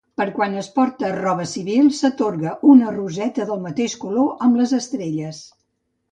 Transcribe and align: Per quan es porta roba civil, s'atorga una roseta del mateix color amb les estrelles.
Per 0.19 0.25
quan 0.35 0.53
es 0.59 0.67
porta 0.77 1.09
roba 1.17 1.43
civil, 1.49 1.91
s'atorga 1.97 2.53
una 2.75 2.93
roseta 2.95 3.45
del 3.49 3.61
mateix 3.65 3.97
color 4.05 4.47
amb 4.47 4.57
les 4.63 4.73
estrelles. 4.79 5.43